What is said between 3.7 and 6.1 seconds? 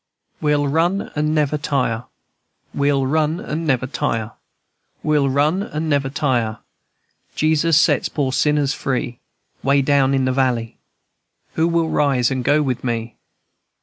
tire, We'll run and never